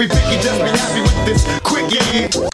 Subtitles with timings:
[0.00, 2.48] Be picky, just be happy with this quick, yeah.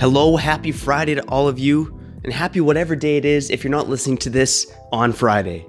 [0.00, 3.70] Hello, happy Friday to all of you, and happy whatever day it is if you're
[3.70, 5.64] not listening to this on Friday.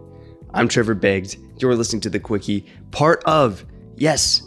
[0.52, 1.38] I'm Trevor Beggs.
[1.58, 3.64] You're listening to The Quickie, part of,
[3.96, 4.42] yes,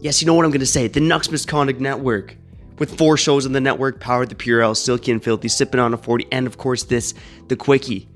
[0.00, 2.36] yes, you know what I'm going to say, the Nucks Misconduct Network.
[2.80, 5.98] With four shows on the network, Powered the Purell, Silky and Filthy, Sipping on a
[5.98, 7.14] 40, and of course this,
[7.46, 8.08] The Quickie.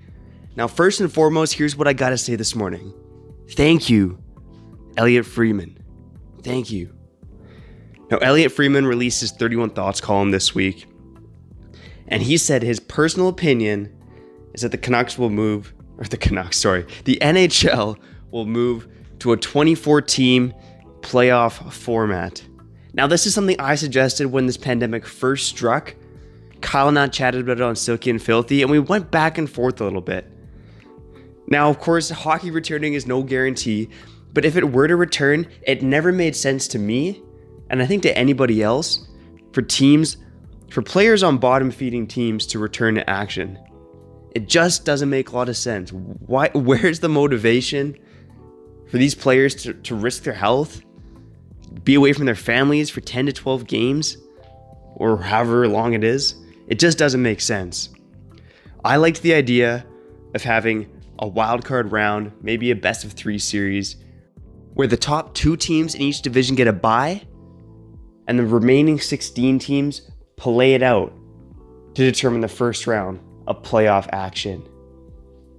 [0.56, 2.92] Now, first and foremost, here's what I got to say this morning.
[3.50, 4.18] Thank you,
[4.96, 5.78] Elliotte Friedman.
[6.42, 6.94] Thank you.
[8.10, 10.86] Now, Elliotte Friedman released his 31 Thoughts column this week,
[12.08, 13.96] and he said his personal opinion
[14.54, 17.96] is that the Canucks will move, or the Canucks, sorry, the NHL
[18.32, 18.88] will move
[19.20, 20.52] to a 24 team
[21.00, 22.42] playoff format.
[22.92, 25.94] Now, this is something I suggested when this pandemic first struck.
[26.60, 29.48] Kyle and I chatted about it on Silky and Filthy, and we went back and
[29.48, 30.26] forth a little bit.
[31.50, 33.90] Now, of course, hockey returning is no guarantee,
[34.32, 37.20] but if it were to return, it never made sense to me,
[37.68, 39.08] and I think to anybody else,
[39.52, 40.16] for teams,
[40.70, 43.58] for players on bottom feeding teams to return to action.
[44.34, 45.92] It just doesn't make a lot of sense.
[45.92, 46.48] Why?
[46.54, 47.98] Where's the motivation
[48.88, 50.82] for these players to, to risk their health,
[51.82, 54.16] be away from their families for 10 to 12 games,
[54.94, 56.36] or however long it is?
[56.68, 57.88] It just doesn't make sense.
[58.84, 59.84] I liked the idea
[60.34, 60.88] of having
[61.20, 63.96] a wild card round, maybe a best of three series,
[64.74, 67.22] where the top two teams in each division get a bye,
[68.26, 71.12] and the remaining 16 teams play it out
[71.94, 74.66] to determine the first round of playoff action.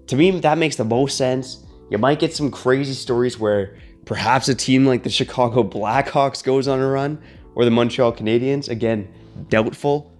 [0.07, 1.63] To me, that makes the most sense.
[1.91, 6.67] You might get some crazy stories where perhaps a team like the Chicago Blackhawks goes
[6.67, 7.21] on a run,
[7.53, 9.13] or the Montreal Canadiens, again,
[9.49, 10.11] doubtful.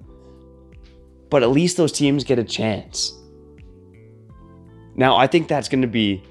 [1.29, 3.13] But at least those teams get a chance.
[4.95, 6.23] Now, I think that's going to be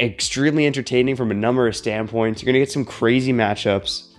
[0.00, 2.42] extremely entertaining from a number of standpoints.
[2.42, 4.14] You're going to get some crazy matchups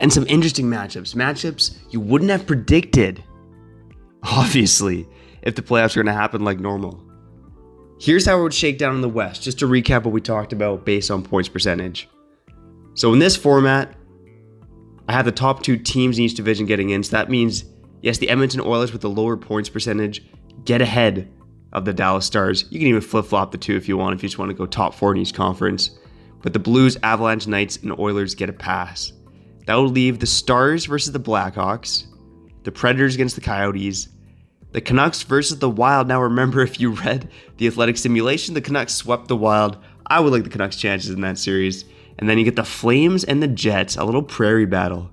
[0.00, 1.14] and some interesting matchups.
[1.14, 3.22] Matchups you wouldn't have predicted,
[4.22, 5.08] obviously,
[5.42, 7.04] if the playoffs are going to happen like normal.
[8.00, 10.52] Here's how it would shake down in the West, just to recap what we talked
[10.52, 12.08] about based on points percentage.
[12.94, 13.96] So, in this format,
[15.08, 17.02] I have the top two teams in each division getting in.
[17.02, 17.64] So, that means,
[18.02, 20.24] yes, the Edmonton Oilers with the lower points percentage
[20.64, 21.28] get ahead
[21.72, 22.64] of the Dallas Stars.
[22.70, 24.56] You can even flip flop the two if you want, if you just want to
[24.56, 25.90] go top four in each conference.
[26.42, 29.12] But the Blues, Avalanche, Knights, and Oilers get a pass.
[29.66, 32.06] That would leave the Stars versus the Blackhawks,
[32.62, 34.08] the Predators against the Coyotes,
[34.72, 36.08] the Canucks versus the Wild.
[36.08, 39.78] Now, remember, if you read the athletic simulation, the Canucks swept the Wild.
[40.06, 41.84] I would like the Canucks' chances in that series.
[42.18, 45.10] And then you get the Flames and the Jets, a little prairie battle.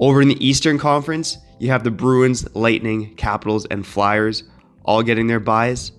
[0.00, 4.42] Over in the Eastern Conference, you have the Bruins, Lightning, Capitals, and Flyers
[4.84, 5.92] all getting their byes.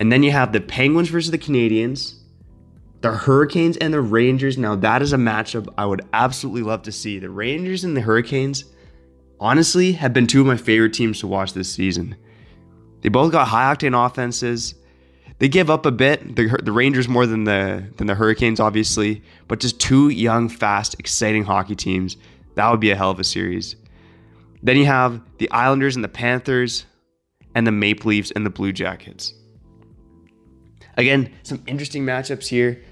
[0.00, 2.16] And then you have the Penguins versus the Canadiens,
[3.00, 4.58] the Hurricanes and the Rangers.
[4.58, 7.18] Now, that is a matchup I would absolutely love to see.
[7.18, 8.64] The Rangers and the Hurricanes,
[9.38, 12.16] honestly, have been two of my favorite teams to watch this season.
[13.02, 14.74] They both got high octane offenses.
[15.38, 16.36] They give up a bit.
[16.36, 20.98] The, the Rangers more than the than the Hurricanes, obviously, but just two young, fast,
[20.98, 22.16] exciting hockey teams.
[22.54, 23.76] That would be a hell of a series.
[24.62, 26.86] Then you have the Islanders and the Panthers,
[27.54, 29.34] and the Maple Leafs and the Blue Jackets.
[30.96, 32.82] Again, some interesting matchups here.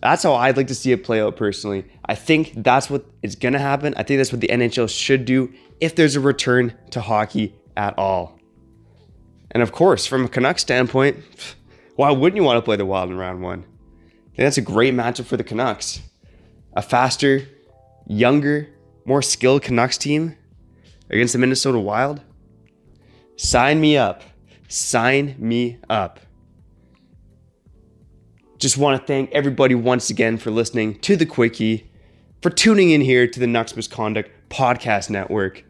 [0.00, 1.84] That's how I'd like to see it play out personally.
[2.04, 3.94] I think that's what is going to happen.
[3.96, 7.96] I think that's what the NHL should do if there's a return to hockey at
[7.96, 8.38] all.
[9.52, 11.18] And of course, from a Canucks standpoint,
[11.96, 13.64] why wouldn't you want to play the Wild in round one?
[14.36, 16.00] That's a great matchup for the Canucks.
[16.74, 17.46] A faster,
[18.06, 18.68] younger,
[19.04, 20.36] more skilled Canucks team
[21.10, 22.22] against the Minnesota Wild.
[23.42, 24.22] Sign me up.
[24.68, 26.20] Sign me up.
[28.56, 31.90] Just want to thank everybody once again for listening to the Quickie,
[32.40, 35.64] for tuning in here to the Nucks Misconduct Podcast Network.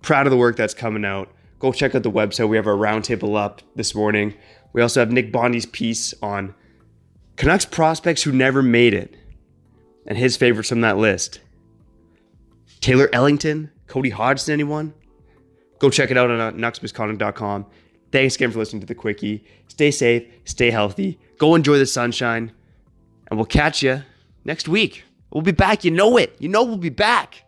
[0.00, 1.30] Proud of the work that's coming out.
[1.58, 2.48] Go check out the website.
[2.48, 4.34] We have our roundtable up this morning.
[4.72, 6.54] We also have Nick Bondi's piece on
[7.36, 9.14] Canucks prospects who never made it
[10.06, 11.40] and his favorites from that list.
[12.80, 14.94] Taylor Ellington, Cody Hodgson, anyone?
[15.80, 17.66] Go check it out on uh, nucksmisconduct.com.
[18.12, 19.44] Thanks again for listening to the Quickie.
[19.66, 22.52] Stay safe, stay healthy, go enjoy the sunshine,
[23.28, 24.02] and we'll catch you
[24.44, 25.04] next week.
[25.32, 25.84] We'll be back.
[25.84, 26.36] You know it.
[26.38, 27.44] You know we'll be back.